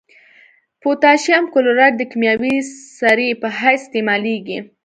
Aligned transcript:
پوتاشیم 0.81 1.43
کلورایډ 1.53 1.93
د 1.97 2.01
کیمیاوي 2.11 2.55
سرې 2.97 3.29
په 3.41 3.47
حیث 3.59 3.81
استعمالیږي. 3.85 4.59